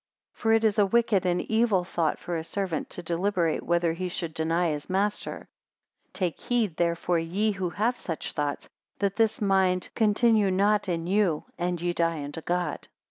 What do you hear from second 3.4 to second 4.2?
whether he